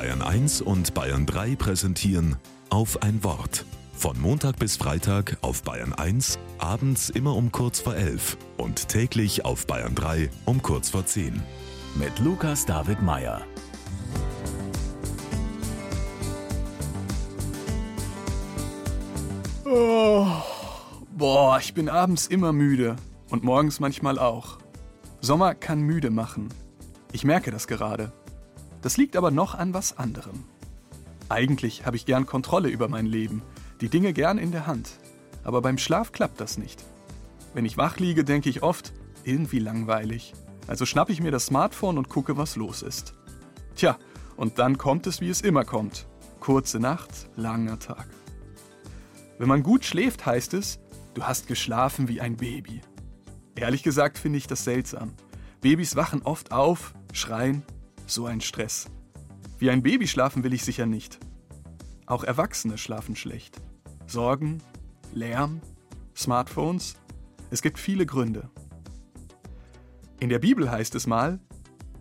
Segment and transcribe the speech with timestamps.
[0.00, 2.36] Bayern 1 und Bayern 3 präsentieren
[2.70, 3.66] auf ein Wort.
[3.92, 9.44] Von Montag bis Freitag auf Bayern 1, abends immer um kurz vor 11 und täglich
[9.44, 11.42] auf Bayern 3 um kurz vor 10.
[11.96, 13.42] Mit Lukas David Meyer.
[19.66, 20.28] Oh,
[21.14, 22.96] boah, ich bin abends immer müde
[23.28, 24.60] und morgens manchmal auch.
[25.20, 26.48] Sommer kann müde machen.
[27.12, 28.14] Ich merke das gerade.
[28.82, 30.44] Das liegt aber noch an was anderem.
[31.28, 33.42] Eigentlich habe ich gern Kontrolle über mein Leben,
[33.80, 34.90] die Dinge gern in der Hand.
[35.44, 36.84] Aber beim Schlaf klappt das nicht.
[37.54, 38.92] Wenn ich wach liege, denke ich oft,
[39.24, 40.34] irgendwie langweilig.
[40.66, 43.14] Also schnappe ich mir das Smartphone und gucke, was los ist.
[43.74, 43.98] Tja,
[44.36, 46.06] und dann kommt es, wie es immer kommt.
[46.38, 48.06] Kurze Nacht, langer Tag.
[49.38, 50.78] Wenn man gut schläft, heißt es,
[51.14, 52.82] du hast geschlafen wie ein Baby.
[53.54, 55.12] Ehrlich gesagt finde ich das seltsam.
[55.60, 57.62] Babys wachen oft auf, schreien,
[58.10, 58.86] so ein Stress.
[59.58, 61.18] Wie ein Baby schlafen will ich sicher nicht.
[62.06, 63.60] Auch Erwachsene schlafen schlecht.
[64.06, 64.58] Sorgen,
[65.14, 65.60] Lärm,
[66.16, 66.96] Smartphones.
[67.50, 68.50] Es gibt viele Gründe.
[70.18, 71.40] In der Bibel heißt es mal,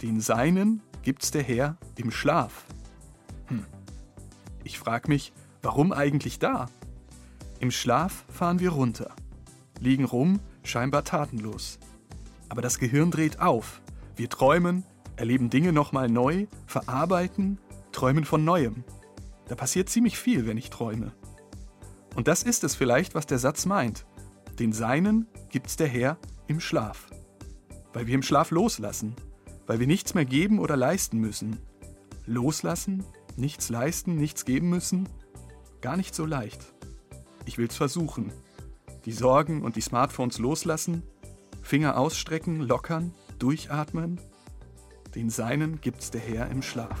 [0.00, 2.64] den Seinen gibt's der Herr im Schlaf.
[3.46, 3.64] Hm.
[4.64, 6.66] Ich frage mich, warum eigentlich da?
[7.58, 9.14] Im Schlaf fahren wir runter,
[9.80, 11.78] liegen rum, scheinbar tatenlos.
[12.48, 13.80] Aber das Gehirn dreht auf.
[14.14, 14.84] Wir träumen,
[15.16, 17.58] erleben Dinge nochmal neu, verarbeiten,
[17.92, 18.84] träumen von Neuem.
[19.48, 21.12] Da passiert ziemlich viel, wenn ich träume.
[22.14, 24.06] Und das ist es vielleicht, was der Satz meint.
[24.58, 27.08] Den Seinen gibt's der Herr im Schlaf.
[27.92, 29.14] Weil wir im Schlaf loslassen,
[29.66, 31.58] weil wir nichts mehr geben oder leisten müssen.
[32.24, 33.04] Loslassen,
[33.36, 35.08] nichts leisten, nichts geben müssen,
[35.80, 36.74] gar nicht so leicht.
[37.44, 38.32] Ich will's versuchen.
[39.04, 41.02] Die Sorgen und die Smartphones loslassen,
[41.62, 44.20] Finger ausstrecken, lockern, durchatmen.
[45.16, 47.00] Den Seinen gibt's der Herr im Schlaf.